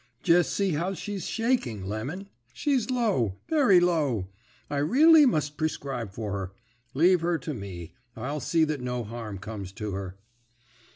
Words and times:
'Jest 0.23 0.51
see 0.51 0.71
how 0.71 0.95
she's 0.95 1.27
shaking. 1.27 1.85
Lemon. 1.85 2.27
She's 2.53 2.89
low, 2.89 3.37
very 3.47 3.79
low; 3.79 4.29
I 4.67 4.77
really 4.77 5.27
must 5.27 5.57
prescribe 5.57 6.11
for 6.11 6.31
her. 6.31 6.53
Leave 6.95 7.21
her 7.21 7.37
to 7.37 7.53
me. 7.53 7.93
I'll 8.15 8.39
see 8.39 8.63
that 8.63 8.81
no 8.81 9.03
harm 9.03 9.37
comes 9.37 9.71
to 9.73 9.91
her.' 9.91 10.17